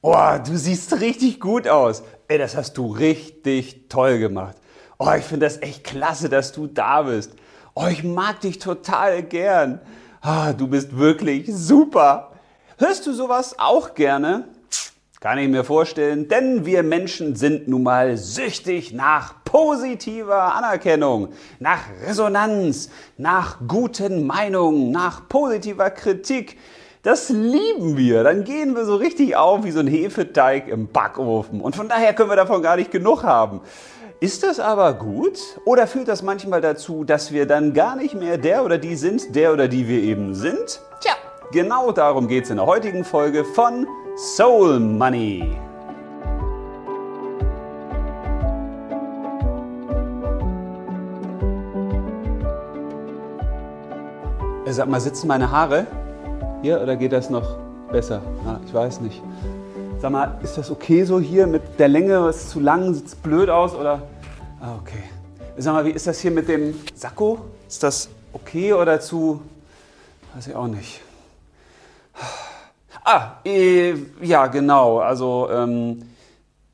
Oh, 0.00 0.14
du 0.46 0.56
siehst 0.56 1.00
richtig 1.00 1.40
gut 1.40 1.66
aus. 1.66 2.04
Ey, 2.28 2.38
das 2.38 2.56
hast 2.56 2.74
du 2.78 2.86
richtig 2.86 3.88
toll 3.88 4.18
gemacht. 4.18 4.56
Oh, 4.98 5.10
ich 5.16 5.24
finde 5.24 5.46
das 5.46 5.60
echt 5.60 5.82
klasse, 5.82 6.28
dass 6.28 6.52
du 6.52 6.68
da 6.68 7.02
bist. 7.02 7.32
Oh, 7.74 7.86
ich 7.90 8.04
mag 8.04 8.40
dich 8.40 8.58
total 8.60 9.24
gern. 9.24 9.80
Ah, 10.20 10.52
du 10.52 10.68
bist 10.68 10.96
wirklich 10.96 11.52
super. 11.52 12.32
Hörst 12.78 13.06
du 13.08 13.12
sowas 13.12 13.56
auch 13.58 13.94
gerne? 13.94 14.48
Kann 15.20 15.38
ich 15.38 15.48
mir 15.48 15.64
vorstellen, 15.64 16.28
denn 16.28 16.64
wir 16.64 16.84
Menschen 16.84 17.34
sind 17.34 17.66
nun 17.66 17.82
mal 17.82 18.16
süchtig 18.16 18.92
nach 18.92 19.42
positiver 19.42 20.54
Anerkennung, 20.54 21.30
nach 21.58 21.80
Resonanz, 22.06 22.88
nach 23.16 23.58
guten 23.66 24.28
Meinungen, 24.28 24.92
nach 24.92 25.28
positiver 25.28 25.90
Kritik. 25.90 26.56
Das 27.02 27.28
lieben 27.28 27.96
wir. 27.96 28.24
Dann 28.24 28.44
gehen 28.44 28.74
wir 28.74 28.84
so 28.84 28.96
richtig 28.96 29.36
auf 29.36 29.62
wie 29.64 29.70
so 29.70 29.80
ein 29.80 29.86
Hefeteig 29.86 30.68
im 30.68 30.88
Backofen. 30.88 31.60
Und 31.60 31.76
von 31.76 31.88
daher 31.88 32.12
können 32.12 32.28
wir 32.28 32.36
davon 32.36 32.60
gar 32.60 32.76
nicht 32.76 32.90
genug 32.90 33.22
haben. 33.22 33.60
Ist 34.20 34.42
das 34.42 34.58
aber 34.58 34.94
gut? 34.94 35.38
Oder 35.64 35.86
führt 35.86 36.08
das 36.08 36.22
manchmal 36.22 36.60
dazu, 36.60 37.04
dass 37.04 37.30
wir 37.30 37.46
dann 37.46 37.72
gar 37.72 37.94
nicht 37.94 38.14
mehr 38.14 38.36
der 38.36 38.64
oder 38.64 38.76
die 38.76 38.96
sind, 38.96 39.36
der 39.36 39.52
oder 39.52 39.68
die 39.68 39.86
wir 39.86 40.02
eben 40.02 40.34
sind? 40.34 40.80
Tja, 41.00 41.12
genau 41.52 41.92
darum 41.92 42.26
geht 42.26 42.44
es 42.44 42.50
in 42.50 42.56
der 42.56 42.66
heutigen 42.66 43.04
Folge 43.04 43.44
von 43.44 43.86
Soul 44.16 44.80
Money. 44.80 45.56
Sag 54.66 54.88
mal, 54.88 55.00
sitzen 55.00 55.28
meine 55.28 55.50
Haare? 55.50 55.86
Hier 56.60 56.80
oder 56.80 56.96
geht 56.96 57.12
das 57.12 57.30
noch 57.30 57.56
besser? 57.92 58.20
Ah, 58.44 58.58
ich 58.66 58.74
weiß 58.74 59.00
nicht. 59.00 59.22
Sag 60.00 60.10
mal, 60.10 60.38
ist 60.42 60.58
das 60.58 60.72
okay 60.72 61.04
so 61.04 61.20
hier 61.20 61.46
mit 61.46 61.62
der 61.78 61.86
Länge? 61.86 62.20
Was 62.24 62.42
ist 62.42 62.50
zu 62.50 62.58
lang? 62.58 62.94
Sieht 62.94 63.06
es 63.06 63.14
blöd 63.14 63.48
aus 63.48 63.76
oder? 63.76 64.02
Ah, 64.60 64.74
okay. 64.80 65.04
Sag 65.56 65.74
mal, 65.74 65.84
wie 65.84 65.90
ist 65.90 66.08
das 66.08 66.18
hier 66.18 66.32
mit 66.32 66.48
dem 66.48 66.74
Sakko? 66.96 67.38
Ist 67.68 67.84
das 67.84 68.08
okay 68.32 68.72
oder 68.72 68.98
zu? 69.00 69.40
Weiß 70.34 70.48
ich 70.48 70.54
auch 70.56 70.66
nicht. 70.66 71.00
Ah, 73.04 73.36
äh, 73.44 73.94
ja, 74.20 74.48
genau. 74.48 74.98
Also, 74.98 75.48
ähm, 75.52 76.02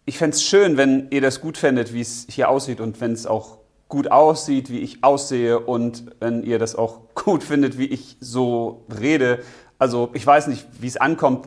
ich 0.06 0.16
fände 0.16 0.34
es 0.34 0.42
schön, 0.42 0.78
wenn 0.78 1.08
ihr 1.10 1.20
das 1.20 1.42
gut 1.42 1.58
fändet, 1.58 1.92
wie 1.92 2.00
es 2.00 2.26
hier 2.30 2.48
aussieht 2.48 2.80
und 2.80 3.02
wenn 3.02 3.12
es 3.12 3.26
auch 3.26 3.58
gut 3.88 4.10
aussieht, 4.10 4.70
wie 4.70 4.80
ich 4.80 5.04
aussehe 5.04 5.60
und 5.60 6.04
wenn 6.18 6.42
ihr 6.42 6.58
das 6.58 6.74
auch 6.74 7.00
gut 7.14 7.44
findet, 7.44 7.78
wie 7.78 7.86
ich 7.86 8.16
so 8.20 8.84
rede. 9.00 9.40
Also 9.84 10.08
ich 10.14 10.26
weiß 10.26 10.46
nicht, 10.46 10.66
wie 10.80 10.86
es 10.86 10.96
ankommt. 10.96 11.46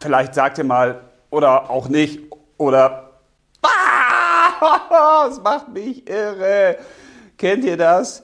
Vielleicht 0.00 0.36
sagt 0.36 0.56
ihr 0.58 0.62
mal 0.62 1.00
oder 1.28 1.68
auch 1.68 1.88
nicht 1.88 2.20
oder 2.58 3.10
es 5.28 5.42
macht 5.42 5.70
mich 5.70 6.08
irre. 6.08 6.78
Kennt 7.38 7.64
ihr 7.64 7.76
das? 7.76 8.22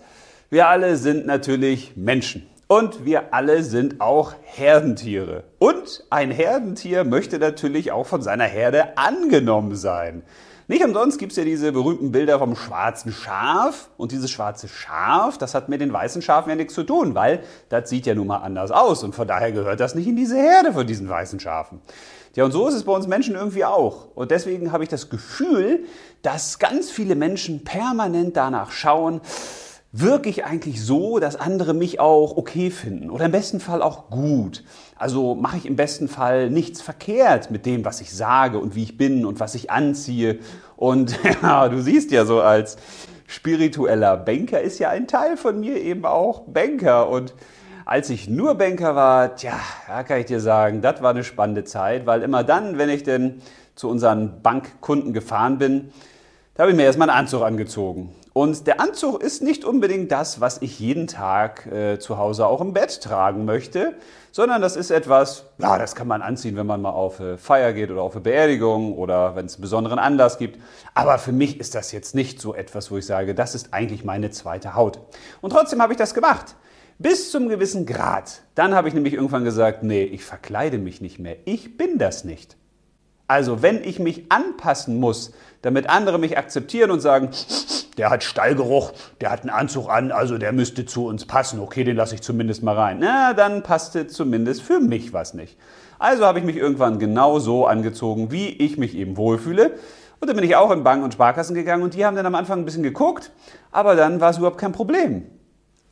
Wir 0.48 0.68
alle 0.68 0.96
sind 0.96 1.26
natürlich 1.26 1.96
Menschen. 1.96 2.48
Und 2.68 3.04
wir 3.04 3.34
alle 3.34 3.64
sind 3.64 4.00
auch 4.00 4.34
Herdentiere. 4.44 5.42
Und 5.58 6.04
ein 6.10 6.30
Herdentier 6.30 7.02
möchte 7.02 7.40
natürlich 7.40 7.90
auch 7.90 8.06
von 8.06 8.22
seiner 8.22 8.44
Herde 8.44 8.96
angenommen 8.96 9.74
sein. 9.74 10.22
Nicht 10.70 10.84
umsonst 10.84 11.18
gibt 11.18 11.32
es 11.32 11.36
ja 11.36 11.42
diese 11.42 11.72
berühmten 11.72 12.12
Bilder 12.12 12.38
vom 12.38 12.54
schwarzen 12.54 13.10
Schaf. 13.10 13.90
Und 13.96 14.12
dieses 14.12 14.30
schwarze 14.30 14.68
Schaf, 14.68 15.36
das 15.36 15.52
hat 15.52 15.68
mit 15.68 15.80
den 15.80 15.92
weißen 15.92 16.22
Schafen 16.22 16.48
ja 16.48 16.54
nichts 16.54 16.74
zu 16.74 16.84
tun, 16.84 17.16
weil 17.16 17.42
das 17.70 17.90
sieht 17.90 18.06
ja 18.06 18.14
nun 18.14 18.28
mal 18.28 18.36
anders 18.36 18.70
aus. 18.70 19.02
Und 19.02 19.16
von 19.16 19.26
daher 19.26 19.50
gehört 19.50 19.80
das 19.80 19.96
nicht 19.96 20.06
in 20.06 20.14
diese 20.14 20.36
Herde 20.36 20.72
von 20.72 20.86
diesen 20.86 21.08
weißen 21.08 21.40
Schafen. 21.40 21.80
Ja, 22.36 22.44
und 22.44 22.52
so 22.52 22.68
ist 22.68 22.74
es 22.74 22.84
bei 22.84 22.92
uns 22.92 23.08
Menschen 23.08 23.34
irgendwie 23.34 23.64
auch. 23.64 24.14
Und 24.14 24.30
deswegen 24.30 24.70
habe 24.70 24.84
ich 24.84 24.88
das 24.88 25.10
Gefühl, 25.10 25.86
dass 26.22 26.60
ganz 26.60 26.88
viele 26.88 27.16
Menschen 27.16 27.64
permanent 27.64 28.36
danach 28.36 28.70
schauen, 28.70 29.22
wirke 29.92 30.28
ich 30.28 30.44
eigentlich 30.44 30.84
so, 30.84 31.18
dass 31.18 31.34
andere 31.36 31.74
mich 31.74 31.98
auch 31.98 32.36
okay 32.36 32.70
finden 32.70 33.10
oder 33.10 33.24
im 33.24 33.32
besten 33.32 33.58
Fall 33.58 33.82
auch 33.82 34.08
gut. 34.08 34.62
Also 34.96 35.34
mache 35.34 35.56
ich 35.56 35.66
im 35.66 35.76
besten 35.76 36.08
Fall 36.08 36.48
nichts 36.48 36.80
verkehrt 36.80 37.50
mit 37.50 37.66
dem, 37.66 37.84
was 37.84 38.00
ich 38.00 38.14
sage 38.14 38.58
und 38.58 38.74
wie 38.74 38.84
ich 38.84 38.96
bin 38.96 39.26
und 39.26 39.40
was 39.40 39.54
ich 39.54 39.70
anziehe. 39.70 40.38
Und 40.76 41.18
ja, 41.42 41.68
du 41.68 41.82
siehst 41.82 42.12
ja 42.12 42.24
so 42.24 42.40
als 42.40 42.76
spiritueller 43.26 44.16
Banker 44.16 44.60
ist 44.60 44.78
ja 44.78 44.90
ein 44.90 45.06
Teil 45.08 45.36
von 45.36 45.58
mir 45.58 45.76
eben 45.80 46.04
auch 46.04 46.42
Banker. 46.42 47.08
Und 47.08 47.34
als 47.84 48.10
ich 48.10 48.28
nur 48.28 48.54
Banker 48.54 48.94
war, 48.94 49.34
tja, 49.34 49.58
da 49.88 50.04
kann 50.04 50.20
ich 50.20 50.26
dir 50.26 50.40
sagen, 50.40 50.82
das 50.82 51.02
war 51.02 51.10
eine 51.10 51.24
spannende 51.24 51.64
Zeit, 51.64 52.06
weil 52.06 52.22
immer 52.22 52.44
dann, 52.44 52.78
wenn 52.78 52.88
ich 52.88 53.02
denn 53.02 53.42
zu 53.74 53.88
unseren 53.88 54.42
Bankkunden 54.42 55.12
gefahren 55.12 55.58
bin, 55.58 55.90
da 56.54 56.62
habe 56.62 56.72
ich 56.72 56.76
mir 56.76 56.84
erstmal 56.84 57.08
einen 57.08 57.20
Anzug 57.20 57.42
angezogen. 57.42 58.14
Und 58.32 58.68
der 58.68 58.80
Anzug 58.80 59.22
ist 59.22 59.42
nicht 59.42 59.64
unbedingt 59.64 60.12
das, 60.12 60.40
was 60.40 60.62
ich 60.62 60.78
jeden 60.78 61.08
Tag 61.08 61.66
äh, 61.66 61.98
zu 61.98 62.16
Hause 62.16 62.46
auch 62.46 62.60
im 62.60 62.72
Bett 62.72 63.02
tragen 63.02 63.44
möchte, 63.44 63.94
sondern 64.30 64.62
das 64.62 64.76
ist 64.76 64.92
etwas, 64.92 65.46
ja, 65.58 65.78
das 65.78 65.96
kann 65.96 66.06
man 66.06 66.22
anziehen, 66.22 66.54
wenn 66.56 66.66
man 66.66 66.80
mal 66.80 66.90
auf 66.90 67.20
eine 67.20 67.38
Feier 67.38 67.72
geht 67.72 67.90
oder 67.90 68.02
auf 68.02 68.14
eine 68.14 68.20
Beerdigung 68.20 68.96
oder 68.96 69.34
wenn 69.34 69.46
es 69.46 69.56
einen 69.56 69.62
besonderen 69.62 69.98
Anlass 69.98 70.38
gibt. 70.38 70.60
Aber 70.94 71.18
für 71.18 71.32
mich 71.32 71.58
ist 71.58 71.74
das 71.74 71.90
jetzt 71.90 72.14
nicht 72.14 72.40
so 72.40 72.54
etwas, 72.54 72.92
wo 72.92 72.98
ich 72.98 73.06
sage, 73.06 73.34
das 73.34 73.56
ist 73.56 73.74
eigentlich 73.74 74.04
meine 74.04 74.30
zweite 74.30 74.74
Haut. 74.76 75.00
Und 75.40 75.50
trotzdem 75.50 75.82
habe 75.82 75.92
ich 75.92 75.98
das 75.98 76.14
gemacht. 76.14 76.54
Bis 76.98 77.32
zum 77.32 77.48
gewissen 77.48 77.86
Grad. 77.86 78.42
Dann 78.54 78.74
habe 78.74 78.86
ich 78.86 78.94
nämlich 78.94 79.14
irgendwann 79.14 79.42
gesagt, 79.42 79.82
nee, 79.82 80.04
ich 80.04 80.24
verkleide 80.24 80.78
mich 80.78 81.00
nicht 81.00 81.18
mehr. 81.18 81.36
Ich 81.46 81.76
bin 81.76 81.98
das 81.98 82.24
nicht. 82.24 82.56
Also 83.30 83.62
wenn 83.62 83.84
ich 83.84 84.00
mich 84.00 84.24
anpassen 84.28 84.98
muss, 84.98 85.30
damit 85.62 85.88
andere 85.88 86.18
mich 86.18 86.36
akzeptieren 86.36 86.90
und 86.90 86.98
sagen, 86.98 87.30
der 87.96 88.10
hat 88.10 88.24
Stallgeruch, 88.24 88.90
der 89.20 89.30
hat 89.30 89.42
einen 89.42 89.50
Anzug 89.50 89.88
an, 89.88 90.10
also 90.10 90.36
der 90.36 90.50
müsste 90.50 90.84
zu 90.84 91.06
uns 91.06 91.26
passen. 91.26 91.60
Okay, 91.60 91.84
den 91.84 91.94
lasse 91.94 92.16
ich 92.16 92.22
zumindest 92.22 92.64
mal 92.64 92.74
rein. 92.74 92.96
Na, 92.98 93.32
dann 93.32 93.62
passte 93.62 94.08
zumindest 94.08 94.62
für 94.62 94.80
mich 94.80 95.12
was 95.12 95.32
nicht. 95.32 95.56
Also 96.00 96.26
habe 96.26 96.40
ich 96.40 96.44
mich 96.44 96.56
irgendwann 96.56 96.98
genau 96.98 97.38
so 97.38 97.68
angezogen, 97.68 98.32
wie 98.32 98.48
ich 98.48 98.78
mich 98.78 98.96
eben 98.96 99.16
wohlfühle. 99.16 99.74
Und 100.18 100.26
dann 100.26 100.34
bin 100.34 100.44
ich 100.44 100.56
auch 100.56 100.72
in 100.72 100.82
Banken 100.82 101.04
und 101.04 101.14
Sparkassen 101.14 101.54
gegangen 101.54 101.84
und 101.84 101.94
die 101.94 102.04
haben 102.04 102.16
dann 102.16 102.26
am 102.26 102.34
Anfang 102.34 102.58
ein 102.58 102.64
bisschen 102.64 102.82
geguckt, 102.82 103.30
aber 103.70 103.94
dann 103.94 104.20
war 104.20 104.30
es 104.30 104.38
überhaupt 104.38 104.58
kein 104.58 104.72
Problem. 104.72 105.24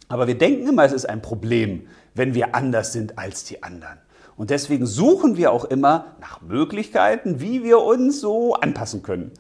Aber 0.08 0.26
wir 0.26 0.36
denken 0.36 0.66
immer, 0.66 0.82
es 0.82 0.92
ist 0.92 1.08
ein 1.08 1.22
Problem, 1.22 1.86
wenn 2.16 2.34
wir 2.34 2.56
anders 2.56 2.92
sind 2.92 3.16
als 3.16 3.44
die 3.44 3.62
anderen. 3.62 3.98
Und 4.38 4.50
deswegen 4.50 4.86
suchen 4.86 5.36
wir 5.36 5.52
auch 5.52 5.64
immer 5.64 6.06
nach 6.20 6.40
Möglichkeiten, 6.40 7.40
wie 7.40 7.64
wir 7.64 7.80
uns 7.80 8.20
so 8.20 8.54
anpassen 8.54 9.02
können. 9.02 9.32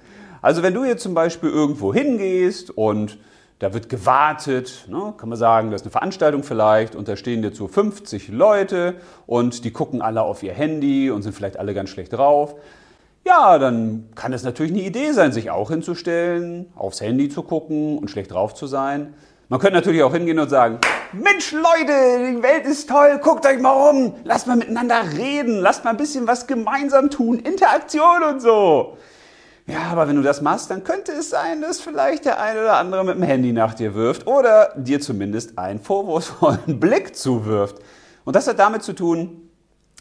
Also 0.42 0.62
wenn 0.64 0.74
du 0.74 0.84
jetzt 0.84 1.04
zum 1.04 1.14
Beispiel 1.14 1.50
irgendwo 1.50 1.94
hingehst 1.94 2.76
und 2.76 3.18
da 3.60 3.72
wird 3.74 3.88
gewartet, 3.88 4.86
ne, 4.88 5.14
kann 5.16 5.28
man 5.28 5.38
sagen, 5.38 5.70
das 5.70 5.82
ist 5.82 5.86
eine 5.86 5.92
Veranstaltung 5.92 6.42
vielleicht 6.42 6.96
und 6.96 7.06
da 7.06 7.16
stehen 7.16 7.44
jetzt 7.44 7.56
so 7.56 7.68
50 7.68 8.28
Leute 8.28 8.96
und 9.26 9.64
die 9.64 9.70
gucken 9.70 10.02
alle 10.02 10.22
auf 10.22 10.42
ihr 10.42 10.52
Handy 10.52 11.10
und 11.10 11.22
sind 11.22 11.32
vielleicht 11.32 11.58
alle 11.58 11.74
ganz 11.74 11.90
schlecht 11.90 12.12
drauf. 12.12 12.56
Ja, 13.24 13.58
dann 13.58 14.08
kann 14.16 14.32
es 14.32 14.42
natürlich 14.42 14.72
eine 14.72 14.82
Idee 14.82 15.12
sein, 15.12 15.32
sich 15.32 15.50
auch 15.50 15.70
hinzustellen, 15.70 16.66
aufs 16.74 17.00
Handy 17.00 17.28
zu 17.28 17.42
gucken 17.42 17.98
und 17.98 18.10
schlecht 18.10 18.32
drauf 18.32 18.54
zu 18.54 18.66
sein. 18.66 19.14
Man 19.50 19.60
könnte 19.60 19.76
natürlich 19.76 20.02
auch 20.02 20.12
hingehen 20.12 20.38
und 20.38 20.50
sagen, 20.50 20.78
Mensch 21.12 21.52
Leute, 21.52 22.34
die 22.36 22.42
Welt 22.42 22.66
ist 22.66 22.86
toll, 22.86 23.18
guckt 23.22 23.46
euch 23.46 23.58
mal 23.58 23.90
um, 23.90 24.14
lasst 24.24 24.46
mal 24.46 24.56
miteinander 24.56 25.00
reden, 25.16 25.60
lasst 25.60 25.84
mal 25.84 25.92
ein 25.92 25.96
bisschen 25.96 26.26
was 26.26 26.46
gemeinsam 26.46 27.08
tun, 27.08 27.38
Interaktion 27.38 28.24
und 28.24 28.42
so. 28.42 28.98
Ja, 29.66 29.84
aber 29.90 30.06
wenn 30.06 30.16
du 30.16 30.22
das 30.22 30.42
machst, 30.42 30.70
dann 30.70 30.84
könnte 30.84 31.12
es 31.12 31.30
sein, 31.30 31.62
dass 31.62 31.80
vielleicht 31.80 32.26
der 32.26 32.38
eine 32.42 32.60
oder 32.60 32.76
andere 32.76 33.04
mit 33.04 33.14
dem 33.14 33.22
Handy 33.22 33.52
nach 33.54 33.72
dir 33.72 33.94
wirft 33.94 34.26
oder 34.26 34.74
dir 34.76 35.00
zumindest 35.00 35.56
einen 35.58 35.80
vorwurfsvollen 35.80 36.58
Blick 36.78 37.16
zuwirft. 37.16 37.76
Und 38.26 38.36
das 38.36 38.48
hat 38.48 38.58
damit 38.58 38.82
zu 38.82 38.92
tun, 38.92 39.47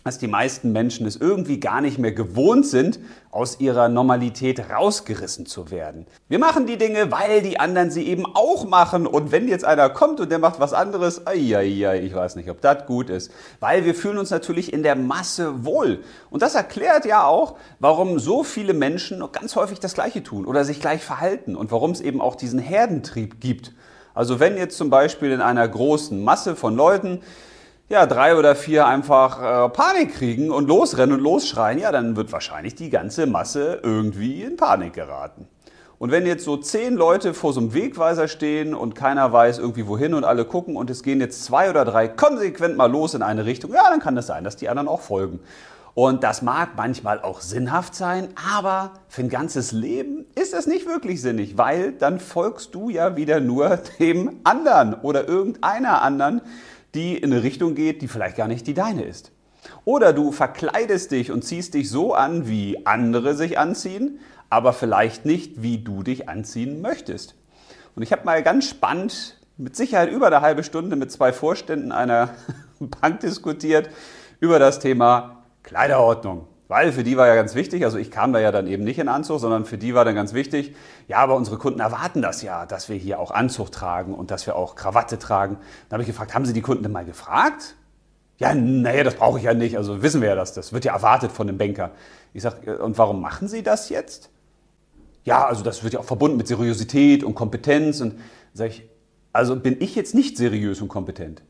dass 0.08 0.18
die 0.18 0.28
meisten 0.28 0.72
Menschen 0.72 1.06
es 1.06 1.18
irgendwie 1.18 1.60
gar 1.60 1.82
nicht 1.82 2.00
mehr 2.00 2.14
gewohnt 2.14 2.66
sind, 2.66 3.00
aus 3.30 3.60
ihrer 3.60 3.90
Normalität 3.90 4.72
rausgerissen 4.72 5.46
zu 5.46 5.70
werden. 5.70 6.08
Wir 6.30 6.40
machen 6.40 6.66
die 6.66 6.78
Dinge, 6.78 7.12
weil 7.12 7.42
die 7.42 7.60
anderen 7.60 7.92
sie 7.92 8.08
eben 8.08 8.26
auch 8.26 8.66
machen. 8.66 9.06
Und 9.06 9.32
wenn 9.32 9.48
jetzt 9.48 9.66
einer 9.66 9.90
kommt 9.90 10.20
und 10.20 10.32
der 10.32 10.40
macht 10.40 10.60
was 10.60 10.74
anderes, 10.74 11.28
ai, 11.28 11.36
ich 11.36 12.16
weiß 12.16 12.38
nicht, 12.38 12.50
ob 12.50 12.62
das 12.62 12.86
gut 12.88 13.10
ist. 13.10 13.32
Weil 13.60 13.86
wir 13.86 13.94
fühlen 13.94 14.18
uns 14.18 14.32
natürlich 14.32 14.74
in 14.74 14.82
der 14.82 14.96
Masse 14.96 15.66
wohl. 15.66 16.00
Und 16.32 16.42
das 16.42 16.56
erklärt 16.56 17.06
ja 17.06 17.26
auch, 17.26 17.56
warum 17.80 18.18
so 18.18 18.44
viele 18.44 18.74
Menschen 18.74 19.24
ganz 19.32 19.56
häufig 19.56 19.80
das 19.80 19.94
Gleiche 19.94 20.24
tun 20.24 20.46
oder 20.46 20.64
sich 20.64 20.80
gleich 20.80 21.04
verhalten 21.04 21.56
und 21.56 21.72
warum 21.72 21.92
es 21.92 22.02
eben 22.02 22.22
auch 22.22 22.36
diesen 22.36 22.60
Herdentrieb 22.60 23.40
gibt. 23.42 23.74
Also 24.16 24.40
wenn 24.40 24.58
jetzt 24.58 24.78
zum 24.78 24.90
Beispiel 24.90 25.32
in 25.32 25.42
einer 25.42 25.68
großen 25.68 26.24
Masse 26.24 26.56
von 26.56 26.76
Leuten 26.76 27.22
ja, 27.90 28.06
drei 28.06 28.36
oder 28.36 28.56
vier 28.56 28.86
einfach 28.86 29.66
äh, 29.66 29.70
Panik 29.70 30.16
kriegen 30.16 30.52
und 30.52 30.68
losrennen 30.68 31.18
und 31.18 31.24
losschreien, 31.24 31.80
ja, 31.80 31.92
dann 31.92 32.16
wird 32.16 32.32
wahrscheinlich 32.32 32.76
die 32.76 32.90
ganze 32.90 33.28
Masse 33.28 33.80
irgendwie 33.82 34.44
in 34.44 34.58
Panik 34.58 34.94
geraten. 34.94 35.48
Und 36.00 36.12
wenn 36.12 36.28
jetzt 36.28 36.44
so 36.44 36.58
zehn 36.58 36.96
Leute 36.96 37.34
vor 37.34 37.54
so 37.54 37.60
einem 37.60 37.74
Wegweiser 37.74 38.28
stehen 38.28 38.76
und 38.76 38.94
keiner 38.94 39.32
weiß 39.34 39.58
irgendwie 39.58 39.88
wohin 39.88 40.14
und 40.14 40.26
alle 40.26 40.46
gucken 40.46 40.76
und 40.76 40.90
es 40.90 41.02
gehen 41.02 41.20
jetzt 41.22 41.44
zwei 41.44 41.70
oder 41.70 41.86
drei 41.86 42.08
konsequent 42.08 42.78
mal 42.78 42.92
los 42.92 43.16
in 43.16 43.24
eine 43.24 43.46
Richtung, 43.46 43.74
ja, 43.74 43.90
dann 43.90 44.00
kann 44.00 44.16
es 44.16 44.28
das 44.28 44.36
sein, 44.36 44.44
dass 44.44 44.58
die 44.58 44.70
anderen 44.70 44.88
auch 44.90 45.02
folgen. 45.02 45.40
Und 45.96 46.24
das 46.24 46.44
mag 46.44 46.72
manchmal 46.76 47.22
auch 47.22 47.42
sinnhaft 47.42 47.96
sein, 47.96 48.28
aber 48.56 48.92
für 49.08 49.24
ein 49.24 49.30
ganzes 49.30 49.72
Leben 49.72 50.28
ist 50.36 50.54
das 50.54 50.68
nicht 50.68 50.86
wirklich 50.86 51.22
sinnig, 51.22 51.58
weil 51.58 51.94
dann 51.94 52.20
folgst 52.20 52.76
du 52.76 52.92
ja 52.92 53.16
wieder 53.16 53.40
nur 53.40 53.80
dem 54.00 54.42
anderen 54.44 54.94
oder 54.94 55.28
irgendeiner 55.28 56.04
anderen, 56.04 56.42
die 56.98 57.16
in 57.16 57.32
eine 57.32 57.44
Richtung 57.44 57.76
geht, 57.76 58.02
die 58.02 58.08
vielleicht 58.08 58.36
gar 58.36 58.48
nicht 58.48 58.66
die 58.66 58.74
deine 58.74 59.04
ist. 59.04 59.32
Oder 59.86 60.14
du 60.14 60.32
verkleidest 60.32 61.12
dich 61.12 61.32
und 61.32 61.44
ziehst 61.44 61.76
dich 61.76 61.90
so 61.90 62.14
an, 62.14 62.48
wie 62.48 62.86
andere 62.86 63.36
sich 63.36 63.60
anziehen, 63.60 64.20
aber 64.50 64.74
vielleicht 64.74 65.26
nicht, 65.26 65.62
wie 65.62 65.78
du 65.78 66.02
dich 66.04 66.28
anziehen 66.28 66.82
möchtest. 66.82 67.36
Und 67.96 68.02
ich 68.02 68.12
habe 68.12 68.26
mal 68.26 68.42
ganz 68.42 68.68
spannend, 68.68 69.40
mit 69.58 69.76
Sicherheit 69.76 70.12
über 70.12 70.28
eine 70.28 70.42
halbe 70.42 70.64
Stunde 70.64 70.96
mit 70.96 71.12
zwei 71.12 71.34
Vorständen 71.34 71.92
einer 71.92 72.36
Bank 72.80 73.20
diskutiert 73.20 73.90
über 74.40 74.60
das 74.60 74.80
Thema 74.80 75.44
Kleiderordnung. 75.64 76.48
Weil 76.68 76.92
für 76.92 77.04
die 77.04 77.16
war 77.16 77.28
ja 77.28 77.36
ganz 77.36 77.56
wichtig, 77.56 77.86
also 77.86 77.98
ich 77.98 78.12
kam 78.12 78.34
da 78.34 78.40
ja 78.40 78.52
dann 78.52 78.68
eben 78.68 78.84
nicht 78.84 79.00
in 79.00 79.08
Anzug, 79.08 79.40
sondern 79.40 79.66
für 79.66 79.78
die 79.78 79.94
war 79.94 80.04
dann 80.04 80.16
ganz 80.16 80.34
wichtig, 80.34 80.76
ja, 81.08 81.18
aber 81.18 81.36
unsere 81.36 81.58
Kunden 81.58 81.80
erwarten 81.80 82.22
das 82.22 82.42
ja, 82.42 82.66
dass 82.66 82.90
wir 82.90 82.98
hier 82.98 83.20
auch 83.20 83.32
Anzug 83.32 83.72
tragen 83.72 84.14
und 84.14 84.32
dass 84.32 84.46
wir 84.48 84.56
auch 84.56 84.76
Krawatte 84.76 85.18
tragen. 85.18 85.58
Dann 85.88 85.98
habe 85.98 86.04
ich 86.04 86.08
gefragt, 86.08 86.36
haben 86.36 86.46
Sie 86.46 86.54
die 86.54 86.62
Kunden 86.62 86.84
denn 86.84 86.92
mal 86.92 87.06
gefragt? 87.06 87.76
Ja, 88.38 88.54
naja, 88.54 89.04
das 89.04 89.16
brauche 89.16 89.38
ich 89.40 89.46
ja 89.46 89.54
nicht. 89.54 89.78
Also 89.78 90.02
wissen 90.02 90.22
wir 90.22 90.30
ja, 90.30 90.36
dass 90.36 90.54
das 90.54 90.74
wird 90.74 90.86
ja 90.86 90.94
erwartet 90.94 91.32
von 91.32 91.48
dem 91.48 91.58
Banker. 91.58 91.92
Ich 92.34 92.44
sage, 92.44 92.72
äh, 92.72 92.76
und 92.76 92.98
warum 92.98 93.22
machen 93.22 93.48
Sie 93.48 93.64
das 93.64 93.90
jetzt? 93.90 94.30
Ja, 95.24 95.46
also 95.46 95.64
das 95.64 95.84
wird 95.84 95.94
ja 95.94 96.02
auch 96.02 96.06
verbunden 96.06 96.38
mit 96.38 96.48
Seriosität 96.48 97.24
und 97.24 97.34
Kompetenz. 97.34 98.02
Und 98.02 98.20
sage 98.54 98.72
ich, 98.72 98.90
also 99.32 99.56
bin 99.56 99.78
ich 99.80 99.96
jetzt 99.96 100.14
nicht 100.14 100.38
seriös 100.38 100.82
und 100.82 100.90
kompetent? 100.90 101.42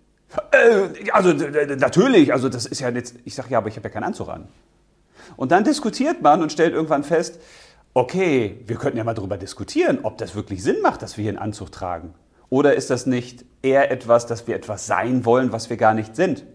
Äh, 0.51 1.11
also 1.11 1.33
natürlich, 1.33 2.33
also 2.33 2.49
das 2.49 2.65
ist 2.65 2.79
ja 2.79 2.89
jetzt, 2.89 3.15
ich 3.25 3.35
sage 3.35 3.49
ja, 3.49 3.57
aber 3.57 3.67
ich 3.67 3.75
habe 3.75 3.87
ja 3.87 3.93
keinen 3.93 4.03
Anzug 4.03 4.29
an. 4.29 4.47
Und 5.35 5.51
dann 5.51 5.63
diskutiert 5.63 6.21
man 6.21 6.41
und 6.41 6.51
stellt 6.51 6.73
irgendwann 6.73 7.03
fest, 7.03 7.39
okay, 7.93 8.59
wir 8.65 8.75
könnten 8.75 8.97
ja 8.97 9.03
mal 9.03 9.13
darüber 9.13 9.37
diskutieren, 9.37 9.99
ob 10.03 10.17
das 10.17 10.35
wirklich 10.35 10.63
Sinn 10.63 10.77
macht, 10.81 11.01
dass 11.01 11.17
wir 11.17 11.23
hier 11.23 11.31
einen 11.31 11.39
Anzug 11.39 11.71
tragen. 11.71 12.13
Oder 12.49 12.75
ist 12.75 12.89
das 12.89 13.05
nicht 13.05 13.43
eher 13.61 13.91
etwas, 13.91 14.25
dass 14.25 14.47
wir 14.47 14.55
etwas 14.55 14.87
sein 14.87 15.25
wollen, 15.25 15.51
was 15.51 15.69
wir 15.69 15.77
gar 15.77 15.93
nicht 15.93 16.15
sind? 16.15 16.45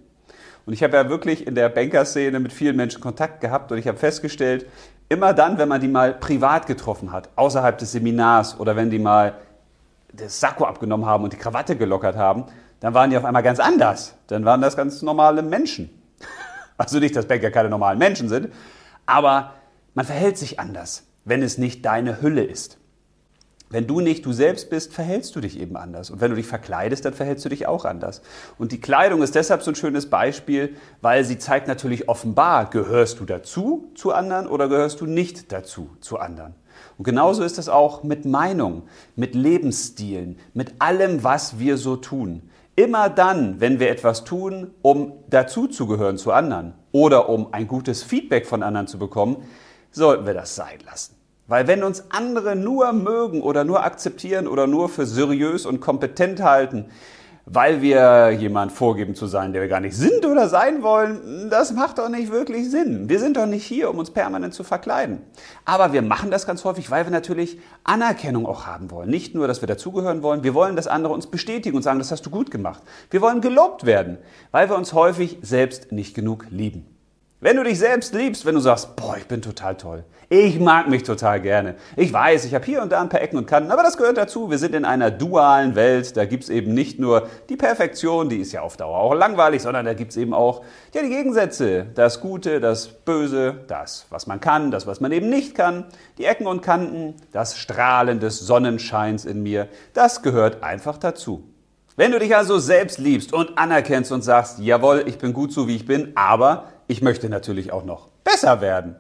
Und 0.65 0.73
ich 0.73 0.83
habe 0.83 0.97
ja 0.97 1.09
wirklich 1.09 1.47
in 1.47 1.55
der 1.55 1.69
Bankerszene 1.69 2.39
mit 2.39 2.53
vielen 2.53 2.77
Menschen 2.77 3.01
Kontakt 3.01 3.41
gehabt 3.41 3.73
und 3.73 3.79
ich 3.79 3.89
habe 3.89 3.99
festgestellt, 3.99 4.67
immer 5.09 5.35
dann, 5.35 5.59
wenn 5.59 5.69
man 5.69 5.81
die 5.81 5.89
mal 5.89 6.15
privat 6.15 6.67
getroffen 6.67 7.13
hat, 7.13 7.29
außerhalb 7.37 7.77
des 7.77 7.93
Seminars 7.93 8.59
oder 8.59 8.77
wenn 8.77 8.91
die 8.91 8.99
mal 8.99 9.35
das 10.13 10.41
Sakko 10.41 10.65
abgenommen 10.65 11.07
haben 11.07 11.25
und 11.25 11.33
die 11.33 11.39
Krawatte 11.39 11.77
gelockert 11.77 12.17
haben, 12.17 12.45
dann 12.81 12.95
waren 12.95 13.11
die 13.11 13.17
auf 13.17 13.25
einmal 13.25 13.43
ganz 13.43 13.61
anders. 13.61 14.15
Dann 14.29 14.45
waren 14.45 14.61
das 14.61 14.77
ganz 14.77 15.03
normale 15.03 15.43
Menschen. 15.43 15.91
Also 16.77 16.99
nicht, 16.99 17.15
dass 17.17 17.27
Banker 17.27 17.51
keine 17.51 17.69
normalen 17.69 17.99
Menschen 17.99 18.29
sind, 18.29 18.49
aber 19.07 19.55
man 19.95 20.07
verhält 20.07 20.39
sich 20.39 20.59
anders, 20.59 21.05
wenn 21.25 21.43
es 21.43 21.59
nicht 21.59 21.85
deine 21.85 22.23
Hülle 22.23 22.45
ist. 22.45 22.79
Wenn 23.73 23.87
du 23.87 24.01
nicht 24.01 24.27
du 24.27 24.35
selbst 24.35 24.69
bist, 24.69 24.93
verhältst 24.93 25.35
du 25.35 25.41
dich 25.41 25.59
eben 25.59 25.79
anders. 25.79 26.11
Und 26.11 26.21
wenn 26.21 26.29
du 26.31 26.37
dich 26.37 26.47
verkleidest, 26.47 27.07
dann 27.07 27.15
verhältst 27.15 27.47
du 27.47 27.49
dich 27.49 27.67
auch 27.67 27.87
anders. 27.87 28.21
Und 28.59 28.71
die 28.71 28.81
Kleidung 28.83 29.23
ist 29.23 29.35
deshalb 29.35 29.63
so 29.63 29.71
ein 29.71 29.75
schönes 29.75 30.11
Beispiel, 30.11 30.77
weil 31.01 31.25
sie 31.25 31.39
zeigt 31.39 31.69
natürlich 31.69 32.07
offenbar, 32.07 32.69
gehörst 32.69 33.19
du 33.19 33.25
dazu 33.25 33.91
zu 33.95 34.13
anderen 34.13 34.47
oder 34.47 34.69
gehörst 34.69 35.01
du 35.01 35.07
nicht 35.07 35.53
dazu 35.53 35.89
zu 36.01 36.19
anderen. 36.19 36.55
Und 36.99 37.05
genauso 37.05 37.45
ist 37.45 37.59
es 37.59 37.71
auch 37.71 38.03
mit 38.03 38.27
Meinung, 38.27 38.83
mit 39.17 39.35
Lebensstilen, 39.35 40.39
mit 40.53 40.75
allem, 40.79 41.25
was 41.25 41.59
wir 41.59 41.79
so 41.79 41.97
tun. 41.97 42.43
Immer 42.75 43.11
dann, 43.11 43.61
wenn 43.61 43.81
wir 43.81 43.91
etwas 43.91 44.25
tun, 44.25 44.71
um 44.81 45.13
dazuzugehören 45.29 46.17
zu 46.17 46.33
anderen 46.33 46.73
oder 46.91 47.29
um 47.29 47.53
ein 47.53 47.69
gutes 47.69 48.03
Feedback 48.03 48.47
von 48.47 48.63
anderen 48.63 48.87
zu 48.87 48.99
bekommen, 48.99 49.45
sollten 49.91 50.25
wir 50.25 50.33
das 50.33 50.57
sein 50.57 50.79
lassen. 50.87 51.17
Weil 51.49 51.67
wenn 51.67 51.83
uns 51.83 52.05
andere 52.11 52.57
nur 52.57 52.93
mögen 52.95 53.43
oder 53.43 53.65
nur 53.65 53.85
akzeptieren 53.85 54.47
oder 54.47 54.67
nur 54.67 54.89
für 54.89 55.05
seriös 55.05 55.67
und 55.67 55.81
kompetent 55.81 56.43
halten, 56.43 56.87
weil 57.47 57.83
wir 57.83 58.31
jemand 58.31 58.73
vorgeben 58.73 59.15
zu 59.15 59.27
sein, 59.27 59.53
der 59.53 59.63
wir 59.63 59.69
gar 59.69 59.81
nicht 59.81 59.97
sind 59.97 60.25
oder 60.25 60.49
sein 60.49 60.83
wollen, 60.83 61.51
das 61.51 61.73
macht 61.73 61.99
doch 61.99 62.09
nicht 62.09 62.31
wirklich 62.31 62.71
Sinn. 62.71 63.09
Wir 63.09 63.19
sind 63.19 63.37
doch 63.37 63.47
nicht 63.47 63.65
hier, 63.65 63.91
um 63.91 63.99
uns 63.99 64.11
permanent 64.11 64.55
zu 64.55 64.65
verkleiden. 64.65 65.21
Aber 65.65 65.93
wir 65.93 66.03
machen 66.03 66.31
das 66.31 66.47
ganz 66.47 66.65
häufig, 66.65 66.91
weil 66.91 67.05
wir 67.05 67.11
natürlich 67.11 67.59
Anerkennung 67.85 68.47
auch 68.47 68.67
haben 68.67 68.91
wollen. 68.91 69.11
Nicht 69.11 69.35
nur, 69.35 69.49
dass 69.49 69.61
wir 69.61 69.67
dazugehören 69.67 70.23
wollen, 70.23 70.45
wir 70.45 70.55
wollen, 70.55 70.77
dass 70.77 70.87
andere 70.87 71.13
uns 71.13 71.27
bestätigen 71.27 71.77
und 71.77 71.83
sagen, 71.83 71.99
das 71.99 72.13
hast 72.13 72.25
du 72.25 72.31
gut 72.31 72.51
gemacht. 72.51 72.83
Wir 73.11 73.21
wollen 73.21 73.41
gelobt 73.41 73.87
werden, 73.87 74.19
weil 74.53 74.69
wir 74.69 74.77
uns 74.77 74.93
häufig 74.93 75.39
selbst 75.43 75.91
nicht 75.91 76.15
genug 76.15 76.47
lieben. 76.51 76.92
Wenn 77.45 77.57
du 77.57 77.65
dich 77.65 77.81
selbst 77.81 78.15
liebst, 78.15 78.47
wenn 78.47 78.55
du 78.55 78.61
sagst, 78.61 78.95
boah, 78.95 79.17
ich 79.17 79.27
bin 79.27 79.43
total 79.43 79.77
toll, 79.77 80.05
ich 80.29 80.61
mag 80.61 80.89
mich 80.89 81.03
total 81.03 81.41
gerne. 81.41 81.75
Ich 81.97 82.13
weiß, 82.13 82.45
ich 82.45 82.55
habe 82.55 82.65
hier 82.65 82.81
und 82.81 82.93
da 82.93 83.01
ein 83.01 83.09
paar 83.09 83.21
Ecken 83.21 83.37
und 83.37 83.47
Kanten, 83.47 83.73
aber 83.73 83.83
das 83.83 83.97
gehört 83.97 84.17
dazu. 84.17 84.49
Wir 84.49 84.59
sind 84.59 84.77
in 84.77 84.85
einer 84.85 85.11
dualen 85.11 85.75
Welt. 85.75 86.17
Da 86.17 86.25
gibt 86.25 86.45
es 86.45 86.51
eben 86.51 86.73
nicht 86.73 87.01
nur 87.01 87.27
die 87.49 87.57
Perfektion, 87.57 88.29
die 88.29 88.37
ist 88.37 88.53
ja 88.53 88.61
auf 88.61 88.77
Dauer 88.77 88.97
auch 88.97 89.15
langweilig, 89.15 89.61
sondern 89.61 89.85
da 89.85 89.95
gibt 89.95 90.13
es 90.13 90.19
eben 90.19 90.35
auch 90.35 90.63
ja, 90.95 91.03
die 91.03 91.09
Gegensätze. 91.09 91.87
Das 91.97 92.21
Gute, 92.21 92.61
das 92.61 92.87
Böse, 92.87 93.57
das, 93.67 94.07
was 94.09 94.29
man 94.29 94.39
kann, 94.39 94.71
das, 94.71 94.87
was 94.87 95.01
man 95.01 95.11
eben 95.11 95.29
nicht 95.29 95.57
kann. 95.57 95.87
Die 96.19 96.27
Ecken 96.27 96.47
und 96.47 96.63
Kanten, 96.63 97.17
das 97.33 97.59
Strahlen 97.59 98.21
des 98.21 98.39
Sonnenscheins 98.39 99.25
in 99.25 99.43
mir, 99.43 99.67
das 99.95 100.23
gehört 100.23 100.63
einfach 100.63 100.97
dazu. 100.97 101.43
Wenn 101.97 102.13
du 102.13 102.19
dich 102.19 102.35
also 102.35 102.59
selbst 102.59 102.99
liebst 102.99 103.33
und 103.35 103.59
anerkennst 103.59 104.13
und 104.13 104.23
sagst, 104.23 104.61
jawohl, 104.61 105.05
ich 105.07 105.19
bin 105.19 105.35
gut 105.35 105.53
so, 105.53 105.69
wie 105.69 105.77
ich 105.77 105.85
bin, 105.85 106.13
aber 106.15 106.69
ich 106.93 107.01
möchte 107.01 107.31
natürlich 107.31 107.73
auch 107.73 107.85
noch 107.85 108.09
besser 108.23 108.61
werden, 108.61 108.97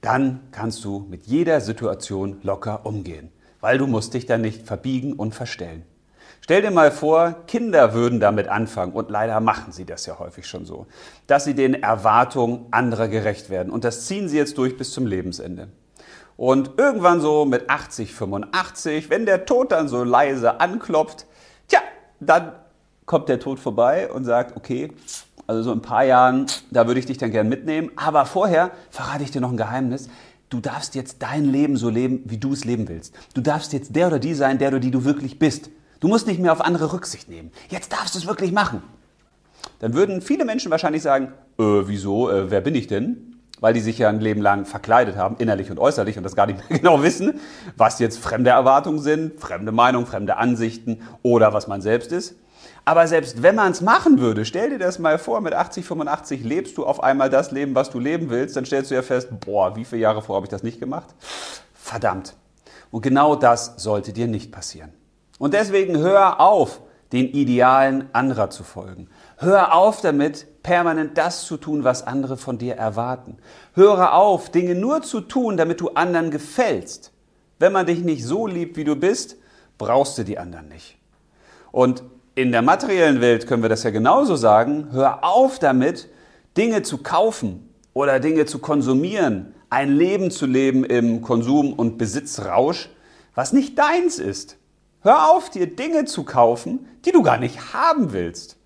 dann 0.00 0.40
kannst 0.50 0.84
du 0.84 1.06
mit 1.08 1.24
jeder 1.26 1.60
Situation 1.60 2.40
locker 2.42 2.84
umgehen, 2.84 3.30
weil 3.60 3.78
du 3.78 3.86
musst 3.86 4.14
dich 4.14 4.26
dann 4.26 4.40
nicht 4.40 4.66
verbiegen 4.66 5.12
und 5.12 5.32
verstellen. 5.32 5.84
Stell 6.40 6.62
dir 6.62 6.72
mal 6.72 6.90
vor, 6.90 7.36
Kinder 7.46 7.94
würden 7.94 8.18
damit 8.18 8.48
anfangen, 8.48 8.92
und 8.92 9.08
leider 9.08 9.38
machen 9.38 9.72
sie 9.72 9.84
das 9.84 10.04
ja 10.06 10.18
häufig 10.18 10.48
schon 10.48 10.66
so, 10.66 10.88
dass 11.28 11.44
sie 11.44 11.54
den 11.54 11.80
Erwartungen 11.80 12.66
anderer 12.72 13.06
gerecht 13.06 13.48
werden. 13.50 13.70
Und 13.72 13.84
das 13.84 14.06
ziehen 14.06 14.28
sie 14.28 14.38
jetzt 14.38 14.58
durch 14.58 14.76
bis 14.76 14.90
zum 14.90 15.06
Lebensende. 15.06 15.68
Und 16.36 16.72
irgendwann 16.76 17.20
so 17.20 17.44
mit 17.44 17.70
80, 17.70 18.12
85, 18.12 19.10
wenn 19.10 19.26
der 19.26 19.46
Tod 19.46 19.70
dann 19.70 19.86
so 19.86 20.02
leise 20.02 20.58
anklopft, 20.58 21.26
tja, 21.68 21.78
dann 22.18 22.54
kommt 23.06 23.28
der 23.28 23.38
Tod 23.38 23.60
vorbei 23.60 24.10
und 24.10 24.24
sagt, 24.24 24.56
okay, 24.56 24.90
also 25.46 25.62
so 25.62 25.72
ein 25.72 25.82
paar 25.82 26.04
Jahren, 26.04 26.46
da 26.70 26.86
würde 26.86 27.00
ich 27.00 27.06
dich 27.06 27.18
dann 27.18 27.30
gern 27.30 27.48
mitnehmen. 27.48 27.90
Aber 27.96 28.26
vorher 28.26 28.70
verrate 28.90 29.24
ich 29.24 29.30
dir 29.30 29.40
noch 29.40 29.50
ein 29.50 29.56
Geheimnis. 29.56 30.08
Du 30.50 30.60
darfst 30.60 30.94
jetzt 30.94 31.22
dein 31.22 31.46
Leben 31.46 31.76
so 31.76 31.88
leben, 31.88 32.22
wie 32.26 32.38
du 32.38 32.52
es 32.52 32.64
leben 32.64 32.88
willst. 32.88 33.14
Du 33.34 33.40
darfst 33.40 33.72
jetzt 33.72 33.96
der 33.96 34.08
oder 34.08 34.18
die 34.18 34.34
sein, 34.34 34.58
der 34.58 34.68
oder 34.68 34.80
die 34.80 34.90
du 34.90 35.04
wirklich 35.04 35.38
bist. 35.38 35.70
Du 36.00 36.08
musst 36.08 36.26
nicht 36.26 36.40
mehr 36.40 36.52
auf 36.52 36.60
andere 36.60 36.92
Rücksicht 36.92 37.28
nehmen. 37.28 37.52
Jetzt 37.70 37.92
darfst 37.92 38.14
du 38.14 38.18
es 38.18 38.26
wirklich 38.26 38.52
machen. 38.52 38.82
Dann 39.78 39.94
würden 39.94 40.20
viele 40.20 40.44
Menschen 40.44 40.70
wahrscheinlich 40.70 41.02
sagen, 41.02 41.32
äh, 41.58 41.62
wieso, 41.62 42.30
äh, 42.30 42.50
wer 42.50 42.60
bin 42.60 42.74
ich 42.74 42.86
denn? 42.86 43.36
Weil 43.60 43.74
die 43.74 43.80
sich 43.80 43.98
ja 43.98 44.08
ein 44.08 44.20
Leben 44.20 44.42
lang 44.42 44.64
verkleidet 44.64 45.16
haben, 45.16 45.36
innerlich 45.38 45.70
und 45.70 45.78
äußerlich, 45.78 46.16
und 46.16 46.24
das 46.24 46.34
gar 46.36 46.46
nicht 46.46 46.58
mehr 46.68 46.78
genau 46.80 47.02
wissen, 47.02 47.40
was 47.76 47.98
jetzt 47.98 48.18
fremde 48.18 48.50
Erwartungen 48.50 48.98
sind, 48.98 49.40
fremde 49.40 49.72
Meinungen, 49.72 50.06
fremde 50.06 50.36
Ansichten 50.36 51.00
oder 51.22 51.52
was 51.52 51.66
man 51.66 51.80
selbst 51.80 52.12
ist. 52.12 52.34
Aber 52.84 53.06
selbst 53.06 53.42
wenn 53.42 53.54
man 53.54 53.72
es 53.72 53.80
machen 53.80 54.18
würde, 54.18 54.44
stell 54.44 54.70
dir 54.70 54.78
das 54.78 54.98
mal 54.98 55.18
vor, 55.18 55.40
mit 55.40 55.54
80, 55.54 55.84
85 55.84 56.42
lebst 56.42 56.76
du 56.76 56.84
auf 56.84 57.02
einmal 57.02 57.30
das 57.30 57.52
Leben, 57.52 57.74
was 57.74 57.90
du 57.90 58.00
leben 58.00 58.30
willst, 58.30 58.56
dann 58.56 58.64
stellst 58.64 58.90
du 58.90 58.94
ja 58.94 59.02
fest, 59.02 59.28
boah, 59.44 59.76
wie 59.76 59.84
viele 59.84 60.02
Jahre 60.02 60.22
vorher 60.22 60.36
habe 60.36 60.46
ich 60.46 60.50
das 60.50 60.64
nicht 60.64 60.80
gemacht? 60.80 61.14
Verdammt. 61.74 62.34
Und 62.90 63.02
genau 63.02 63.36
das 63.36 63.74
sollte 63.76 64.12
dir 64.12 64.26
nicht 64.26 64.50
passieren. 64.50 64.92
Und 65.38 65.54
deswegen 65.54 65.98
hör 65.98 66.40
auf, 66.40 66.80
den 67.12 67.28
Idealen 67.28 68.08
anderer 68.12 68.50
zu 68.50 68.64
folgen. 68.64 69.08
Hör 69.36 69.74
auf 69.74 70.00
damit, 70.00 70.62
permanent 70.62 71.18
das 71.18 71.44
zu 71.44 71.58
tun, 71.58 71.84
was 71.84 72.06
andere 72.06 72.36
von 72.36 72.58
dir 72.58 72.76
erwarten. 72.76 73.36
Höre 73.74 74.14
auf, 74.14 74.50
Dinge 74.50 74.74
nur 74.74 75.02
zu 75.02 75.20
tun, 75.20 75.56
damit 75.56 75.80
du 75.80 75.90
anderen 75.90 76.30
gefällst. 76.30 77.12
Wenn 77.58 77.72
man 77.72 77.86
dich 77.86 78.00
nicht 78.00 78.24
so 78.24 78.46
liebt, 78.46 78.76
wie 78.76 78.84
du 78.84 78.96
bist, 78.96 79.36
brauchst 79.78 80.16
du 80.16 80.24
die 80.24 80.38
anderen 80.38 80.68
nicht. 80.68 80.96
Und 81.70 82.02
in 82.34 82.52
der 82.52 82.62
materiellen 82.62 83.20
Welt 83.20 83.46
können 83.46 83.62
wir 83.62 83.68
das 83.68 83.82
ja 83.82 83.90
genauso 83.90 84.36
sagen. 84.36 84.88
Hör 84.92 85.22
auf 85.24 85.58
damit, 85.58 86.08
Dinge 86.56 86.82
zu 86.82 86.98
kaufen 86.98 87.68
oder 87.92 88.20
Dinge 88.20 88.46
zu 88.46 88.58
konsumieren, 88.58 89.54
ein 89.68 89.90
Leben 89.90 90.30
zu 90.30 90.46
leben 90.46 90.84
im 90.84 91.22
Konsum- 91.22 91.74
und 91.74 91.98
Besitzrausch, 91.98 92.88
was 93.34 93.52
nicht 93.52 93.78
deins 93.78 94.18
ist. 94.18 94.56
Hör 95.00 95.30
auf, 95.30 95.50
dir 95.50 95.66
Dinge 95.66 96.04
zu 96.04 96.24
kaufen, 96.24 96.86
die 97.04 97.12
du 97.12 97.22
gar 97.22 97.38
nicht 97.38 97.74
haben 97.74 98.12
willst. 98.12 98.56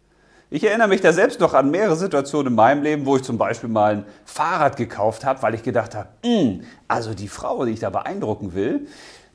Ich 0.49 0.63
erinnere 0.63 0.89
mich 0.89 1.01
da 1.01 1.13
selbst 1.13 1.41
noch 1.41 1.55
an 1.55 1.73
mehrere 1.73 1.97
Situationen 1.97 2.53
in 2.53 2.55
meinem 2.55 2.83
Leben, 2.83 3.05
wo 3.05 3.17
ich 3.17 3.23
zum 3.23 3.37
Beispiel 3.37 3.69
mal 3.69 3.97
ein 3.97 4.05
Fahrrad 4.25 4.77
gekauft 4.77 5.25
habe, 5.25 5.43
weil 5.43 5.55
ich 5.55 5.65
gedacht 5.65 5.95
habe, 5.97 6.09
hm, 6.25 6.63
also 6.87 7.15
die 7.15 7.27
Frau, 7.27 7.65
die 7.65 7.73
ich 7.73 7.81
da 7.81 7.91
beeindrucken 7.91 8.55
will, 8.55 8.87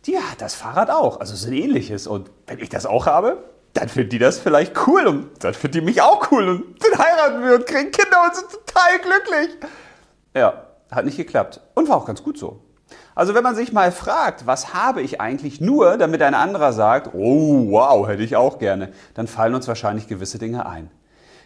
die 0.05 0.17
hat 0.17 0.39
das 0.39 0.55
Fahrrad 0.55 0.89
auch, 0.89 1.19
also 1.19 1.35
so 1.35 1.47
ein 1.47 1.53
ähnliches. 1.53 2.07
Und 2.07 2.31
wenn 2.47 2.59
ich 2.59 2.69
das 2.69 2.85
auch 2.85 3.07
habe, 3.07 3.43
dann 3.73 3.89
finden 3.89 4.09
die 4.09 4.19
das 4.19 4.39
vielleicht 4.39 4.75
cool 4.87 5.07
und 5.07 5.43
dann 5.43 5.53
finden 5.53 5.79
die 5.79 5.81
mich 5.81 6.01
auch 6.01 6.31
cool 6.31 6.47
und 6.49 6.83
dann 6.83 6.99
heiraten 6.99 7.43
wir 7.43 7.55
und 7.55 7.65
kriegen 7.65 7.91
Kinder 7.91 8.23
und 8.25 8.35
sind 8.35 8.51
total 8.51 8.99
glücklich. 8.99 9.57
Ja, 10.33 10.67
hat 10.91 11.05
nicht 11.05 11.17
geklappt. 11.17 11.61
Und 11.73 11.89
war 11.89 11.97
auch 11.97 12.05
ganz 12.05 12.23
gut 12.23 12.37
so. 12.37 12.61
Also 13.15 13.33
wenn 13.35 13.43
man 13.43 13.55
sich 13.55 13.71
mal 13.73 13.91
fragt, 13.91 14.47
was 14.47 14.73
habe 14.73 15.01
ich 15.01 15.19
eigentlich 15.21 15.61
nur, 15.61 15.97
damit 15.97 16.21
ein 16.21 16.33
anderer 16.33 16.73
sagt, 16.73 17.13
oh 17.13 17.71
wow, 17.71 18.07
hätte 18.07 18.23
ich 18.23 18.35
auch 18.35 18.59
gerne, 18.59 18.91
dann 19.13 19.27
fallen 19.27 19.55
uns 19.55 19.67
wahrscheinlich 19.67 20.07
gewisse 20.07 20.39
Dinge 20.39 20.65
ein. 20.65 20.89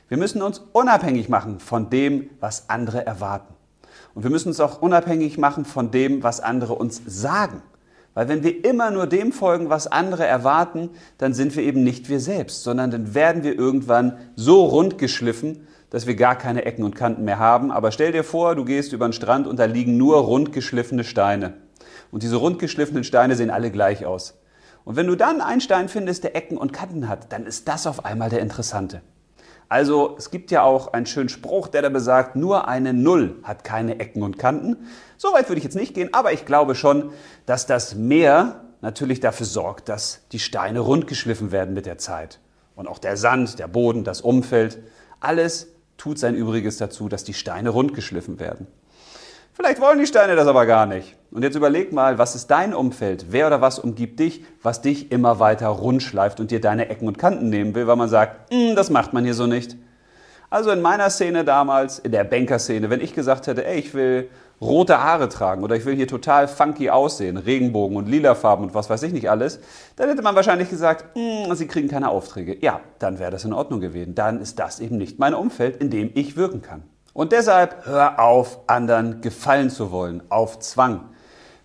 Wir 0.08 0.18
müssen 0.18 0.42
uns 0.42 0.60
unabhängig 0.72 1.30
machen 1.30 1.60
von 1.60 1.90
dem, 1.90 2.30
was 2.40 2.70
andere 2.70 3.06
erwarten. 3.06 3.54
Und 4.14 4.24
wir 4.24 4.30
müssen 4.30 4.50
uns 4.50 4.60
auch 4.60 4.82
unabhängig 4.82 5.38
machen 5.38 5.66
von 5.66 5.92
dem, 5.92 6.24
was 6.24 6.40
andere 6.40 6.74
uns 6.74 7.02
sagen. 7.06 7.64
Weil 8.16 8.30
wenn 8.30 8.44
wir 8.44 8.66
immer 8.66 8.92
nur 8.92 9.08
dem 9.08 9.34
folgen, 9.34 9.70
was 9.70 9.88
andere 9.88 10.26
erwarten, 10.26 10.90
dann 11.18 11.34
sind 11.34 11.56
wir 11.56 11.64
eben 11.64 11.84
nicht 11.84 12.10
wir 12.10 12.22
selbst, 12.22 12.64
sondern 12.64 12.90
dann 12.90 13.14
werden 13.14 13.44
wir 13.44 13.56
irgendwann 13.56 14.18
so 14.36 14.66
rundgeschliffen, 14.66 15.68
dass 15.90 16.08
wir 16.08 16.16
gar 16.16 16.38
keine 16.38 16.66
Ecken 16.66 16.84
und 16.84 16.96
Kanten 16.96 17.26
mehr 17.26 17.40
haben. 17.40 17.72
Aber 17.72 17.92
stell 17.92 18.14
dir 18.14 18.24
vor, 18.24 18.56
du 18.56 18.64
gehst 18.64 18.94
über 18.94 19.08
den 19.08 19.14
Strand 19.14 19.48
und 19.48 19.60
da 19.60 19.66
liegen 19.66 19.98
nur 19.98 20.18
rundgeschliffene 20.18 21.04
Steine. 21.04 21.54
Und 22.10 22.24
diese 22.24 22.38
rundgeschliffenen 22.38 23.04
Steine 23.04 23.36
sehen 23.36 23.50
alle 23.50 23.70
gleich 23.70 24.06
aus. 24.06 24.40
Und 24.86 24.96
wenn 24.96 25.08
du 25.08 25.16
dann 25.16 25.42
einen 25.42 25.62
Stein 25.62 25.90
findest, 25.90 26.24
der 26.24 26.38
Ecken 26.38 26.58
und 26.58 26.72
Kanten 26.72 27.10
hat, 27.10 27.34
dann 27.34 27.46
ist 27.46 27.68
das 27.68 27.86
auf 27.86 28.06
einmal 28.06 28.30
der 28.30 28.40
interessante. 28.40 29.02
Also 29.68 30.16
es 30.18 30.32
gibt 30.32 30.52
ja 30.52 30.64
auch 30.64 30.94
einen 30.94 31.06
schönen 31.06 31.30
Spruch, 31.30 31.68
der 31.68 31.82
da 31.82 31.90
besagt, 31.90 32.36
nur 32.36 32.68
eine 32.68 32.94
Null 32.94 33.38
hat 33.44 33.64
keine 33.64 34.00
Ecken 34.00 34.22
und 34.22 34.38
Kanten. 34.38 34.78
So 35.18 35.34
weit 35.34 35.50
würde 35.50 35.58
ich 35.58 35.64
jetzt 35.64 35.76
nicht 35.76 35.94
gehen, 35.94 36.14
aber 36.14 36.34
ich 36.34 36.46
glaube 36.46 36.76
schon, 36.76 37.12
dass 37.46 37.66
das 37.66 37.96
Meer 37.96 38.62
natürlich 38.82 39.20
dafür 39.20 39.46
sorgt, 39.46 39.90
dass 39.90 40.22
die 40.32 40.40
Steine 40.40 40.80
rundgeschliffen 40.80 41.52
werden 41.52 41.74
mit 41.74 41.86
der 41.86 41.98
Zeit. 41.98 42.40
Und 42.76 42.88
auch 42.88 43.00
der 43.00 43.18
Sand, 43.18 43.58
der 43.58 43.68
Boden, 43.68 44.04
das 44.04 44.22
Umfeld, 44.22 44.80
alles 45.20 45.68
tut 45.98 46.20
sein 46.20 46.36
Übriges 46.36 46.78
dazu, 46.78 47.10
dass 47.10 47.24
die 47.24 47.34
Steine 47.34 47.70
rundgeschliffen 47.70 48.40
werden. 48.40 48.68
Vielleicht 49.56 49.80
wollen 49.80 50.00
die 50.00 50.06
Steine 50.06 50.36
das 50.36 50.48
aber 50.48 50.66
gar 50.66 50.86
nicht. 50.86 51.16
Und 51.32 51.42
jetzt 51.42 51.56
überleg 51.56 51.94
mal, 51.94 52.18
was 52.18 52.36
ist 52.36 52.52
dein 52.52 52.74
Umfeld? 52.74 53.28
Wer 53.30 53.48
oder 53.48 53.62
was 53.62 53.80
umgibt 53.80 54.20
dich, 54.20 54.44
was 54.62 54.82
dich 54.82 55.14
immer 55.14 55.40
weiter 55.40 55.70
rundschleift 55.70 56.42
und 56.42 56.52
dir 56.52 56.60
deine 56.60 56.90
Ecken 56.90 57.08
und 57.08 57.18
Kanten 57.18 57.48
nehmen 57.50 57.74
will, 57.74 57.88
weil 57.88 57.96
man 57.96 58.10
sagt, 58.10 58.52
hm, 58.52 58.76
das 58.76 58.90
macht 58.90 59.14
man 59.14 59.24
hier 59.24 59.34
so 59.34 59.48
nicht. 59.48 59.78
Also 60.50 60.72
in 60.72 60.82
meiner 60.82 61.10
Szene 61.10 61.46
damals, 61.46 62.00
in 62.00 62.12
der 62.12 62.26
Bankerszene, 62.26 62.90
wenn 62.90 63.00
ich 63.00 63.14
gesagt 63.14 63.48
hätte, 63.48 63.66
ey, 63.66 63.80
ich 63.80 63.94
will 63.94 64.30
rote 64.60 65.02
Haare 65.02 65.30
tragen 65.30 65.64
oder 65.64 65.78
ich 65.78 65.86
will 65.86 65.96
hier 65.96 66.10
total 66.10 66.50
funky 66.50 66.90
aussehen, 66.90 67.38
Regenbogen 67.38 67.96
und 67.96 68.10
lila 68.10 68.36
Farben 68.36 68.66
und 68.66 68.76
was 68.76 68.90
weiß 68.90 69.04
ich 69.04 69.14
nicht 69.14 69.30
alles, 69.30 69.62
dann 69.96 70.10
hätte 70.10 70.22
man 70.22 70.36
wahrscheinlich 70.36 70.70
gesagt, 70.70 71.06
hm, 71.16 71.56
Sie 71.56 71.68
kriegen 71.68 71.88
keine 71.88 72.10
Aufträge. 72.10 72.58
Ja, 72.60 72.82
dann 73.00 73.20
wäre 73.20 73.32
das 73.32 73.46
in 73.46 73.54
Ordnung 73.54 73.80
gewesen. 73.80 74.16
Dann 74.16 74.42
ist 74.42 74.60
das 74.60 74.82
eben 74.82 74.98
nicht 74.98 75.18
mein 75.18 75.34
Umfeld, 75.34 75.78
in 75.78 75.90
dem 75.90 76.12
ich 76.14 76.36
wirken 76.36 76.62
kann. 76.62 76.84
Und 77.16 77.32
deshalb 77.32 77.86
hör 77.86 78.20
auf, 78.20 78.60
anderen 78.68 79.22
gefallen 79.22 79.70
zu 79.70 79.90
wollen, 79.90 80.22
auf 80.28 80.60
Zwang. 80.60 81.12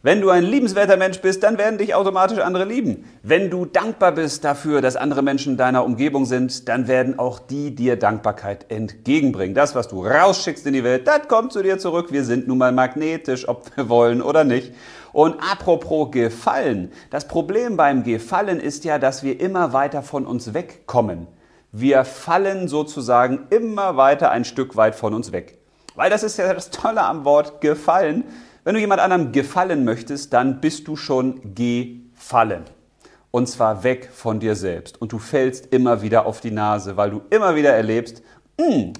Wenn 0.00 0.20
du 0.20 0.30
ein 0.30 0.44
liebenswerter 0.44 0.96
Mensch 0.96 1.20
bist, 1.20 1.42
dann 1.42 1.58
werden 1.58 1.76
dich 1.76 1.92
automatisch 1.92 2.38
andere 2.38 2.64
lieben. 2.64 3.04
Wenn 3.24 3.50
du 3.50 3.64
dankbar 3.64 4.12
bist 4.12 4.44
dafür, 4.44 4.80
dass 4.80 4.94
andere 4.94 5.22
Menschen 5.22 5.56
deiner 5.56 5.84
Umgebung 5.84 6.24
sind, 6.24 6.68
dann 6.68 6.86
werden 6.86 7.18
auch 7.18 7.40
die 7.40 7.74
dir 7.74 7.96
Dankbarkeit 7.96 8.66
entgegenbringen. 8.70 9.56
Das, 9.56 9.74
was 9.74 9.88
du 9.88 10.06
rausschickst 10.06 10.64
in 10.68 10.72
die 10.72 10.84
Welt, 10.84 11.08
das 11.08 11.26
kommt 11.26 11.52
zu 11.52 11.64
dir 11.64 11.80
zurück. 11.80 12.12
Wir 12.12 12.22
sind 12.22 12.46
nun 12.46 12.58
mal 12.58 12.70
magnetisch, 12.70 13.48
ob 13.48 13.76
wir 13.76 13.88
wollen 13.88 14.22
oder 14.22 14.44
nicht. 14.44 14.72
Und 15.12 15.34
apropos 15.42 16.12
Gefallen. 16.12 16.92
Das 17.10 17.26
Problem 17.26 17.76
beim 17.76 18.04
Gefallen 18.04 18.60
ist 18.60 18.84
ja, 18.84 19.00
dass 19.00 19.24
wir 19.24 19.40
immer 19.40 19.72
weiter 19.72 20.02
von 20.02 20.26
uns 20.26 20.54
wegkommen. 20.54 21.26
Wir 21.72 22.04
fallen 22.04 22.66
sozusagen 22.66 23.46
immer 23.50 23.96
weiter 23.96 24.30
ein 24.30 24.44
Stück 24.44 24.76
weit 24.76 24.94
von 24.94 25.14
uns 25.14 25.30
weg. 25.30 25.58
Weil 25.94 26.10
das 26.10 26.22
ist 26.22 26.36
ja 26.36 26.52
das 26.52 26.70
Tolle 26.70 27.02
am 27.02 27.24
Wort 27.24 27.60
gefallen. 27.60 28.24
Wenn 28.64 28.74
du 28.74 28.80
jemand 28.80 29.00
anderem 29.00 29.32
gefallen 29.32 29.84
möchtest, 29.84 30.32
dann 30.32 30.60
bist 30.60 30.88
du 30.88 30.96
schon 30.96 31.54
gefallen. 31.54 32.64
Und 33.30 33.48
zwar 33.48 33.84
weg 33.84 34.10
von 34.12 34.40
dir 34.40 34.56
selbst. 34.56 35.00
Und 35.00 35.12
du 35.12 35.18
fällst 35.18 35.72
immer 35.72 36.02
wieder 36.02 36.26
auf 36.26 36.40
die 36.40 36.50
Nase, 36.50 36.96
weil 36.96 37.10
du 37.10 37.22
immer 37.30 37.54
wieder 37.54 37.70
erlebst, 37.70 38.22
hm, 38.60 38.92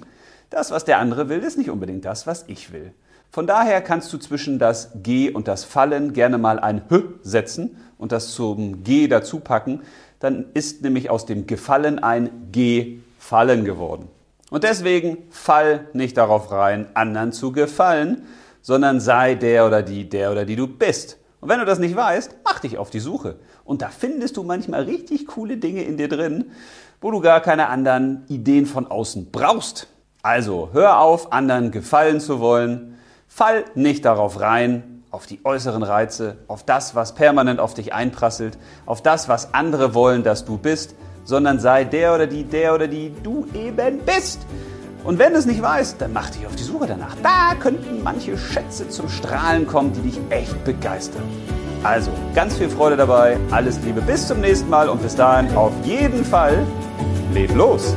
das, 0.49 0.71
was 0.71 0.85
der 0.85 0.99
andere 0.99 1.27
will, 1.29 1.39
ist 1.39 1.57
nicht 1.57 1.69
unbedingt 1.69 2.05
das, 2.05 2.27
was 2.27 2.45
ich 2.47 2.71
will. 2.71 2.93
Von 3.29 3.47
daher 3.47 3.81
kannst 3.81 4.11
du 4.11 4.17
zwischen 4.17 4.59
das 4.59 4.91
G 4.95 5.31
und 5.31 5.47
das 5.47 5.63
Fallen 5.63 6.11
gerne 6.11 6.37
mal 6.37 6.59
ein 6.59 6.81
H 6.89 7.01
setzen 7.21 7.77
und 7.97 8.11
das 8.11 8.31
zum 8.31 8.83
G 8.83 9.07
dazu 9.07 9.39
packen. 9.39 9.81
Dann 10.21 10.45
ist 10.53 10.81
nämlich 10.81 11.09
aus 11.09 11.25
dem 11.25 11.47
Gefallen 11.47 11.99
ein 11.99 12.51
Gefallen 12.51 13.65
geworden. 13.65 14.07
Und 14.49 14.63
deswegen 14.63 15.17
fall 15.29 15.87
nicht 15.93 16.15
darauf 16.15 16.51
rein, 16.51 16.87
anderen 16.93 17.31
zu 17.33 17.51
gefallen, 17.51 18.23
sondern 18.61 18.99
sei 18.99 19.35
der 19.35 19.65
oder 19.65 19.81
die, 19.81 20.07
der 20.07 20.31
oder 20.31 20.45
die 20.45 20.55
du 20.55 20.67
bist. 20.67 21.17
Und 21.39 21.49
wenn 21.49 21.59
du 21.59 21.65
das 21.65 21.79
nicht 21.79 21.95
weißt, 21.95 22.35
mach 22.43 22.59
dich 22.59 22.77
auf 22.77 22.89
die 22.89 22.99
Suche. 22.99 23.37
Und 23.63 23.81
da 23.81 23.89
findest 23.89 24.37
du 24.37 24.43
manchmal 24.43 24.83
richtig 24.83 25.25
coole 25.27 25.57
Dinge 25.57 25.83
in 25.83 25.97
dir 25.97 26.07
drin, 26.07 26.51
wo 27.01 27.11
du 27.11 27.19
gar 27.19 27.41
keine 27.41 27.69
anderen 27.69 28.25
Ideen 28.27 28.67
von 28.67 28.87
außen 28.87 29.31
brauchst. 29.31 29.87
Also 30.21 30.69
hör 30.73 30.99
auf, 30.99 31.33
anderen 31.33 31.71
gefallen 31.71 32.19
zu 32.19 32.39
wollen, 32.39 32.97
Fall 33.27 33.63
nicht 33.75 34.05
darauf 34.05 34.39
rein, 34.41 34.90
auf 35.11 35.27
die 35.27 35.41
äußeren 35.43 35.83
Reize, 35.83 36.37
auf 36.47 36.63
das, 36.63 36.95
was 36.95 37.13
permanent 37.13 37.59
auf 37.59 37.73
dich 37.73 37.93
einprasselt, 37.93 38.57
auf 38.85 39.03
das, 39.03 39.27
was 39.27 39.53
andere 39.53 39.93
wollen, 39.93 40.23
dass 40.23 40.45
du 40.45 40.57
bist, 40.57 40.95
sondern 41.25 41.59
sei 41.59 41.83
der 41.83 42.15
oder 42.15 42.27
die, 42.27 42.43
der 42.43 42.73
oder 42.73 42.87
die 42.87 43.13
du 43.21 43.45
eben 43.53 43.99
bist. 43.99 44.39
Und 45.03 45.19
wenn 45.19 45.33
du 45.33 45.39
es 45.39 45.45
nicht 45.45 45.61
weißt, 45.61 45.99
dann 45.99 46.13
mach 46.13 46.29
dich 46.29 46.45
auf 46.45 46.55
die 46.55 46.63
Suche 46.63 46.87
danach. 46.87 47.15
Da 47.23 47.55
könnten 47.59 48.03
manche 48.03 48.37
Schätze 48.37 48.87
zum 48.87 49.09
Strahlen 49.09 49.67
kommen, 49.67 49.91
die 49.93 50.01
dich 50.01 50.19
echt 50.29 50.63
begeistern. 50.63 51.23
Also, 51.83 52.11
ganz 52.35 52.57
viel 52.57 52.69
Freude 52.69 52.95
dabei, 52.95 53.37
alles 53.49 53.79
Liebe, 53.83 54.01
bis 54.01 54.27
zum 54.27 54.39
nächsten 54.39 54.69
Mal 54.69 54.87
und 54.87 55.01
bis 55.01 55.15
dahin 55.15 55.55
auf 55.57 55.73
jeden 55.83 56.23
Fall, 56.23 56.63
leb 57.33 57.53
los! 57.55 57.95